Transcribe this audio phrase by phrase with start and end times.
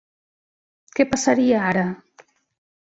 [0.97, 1.87] Què passaria ara?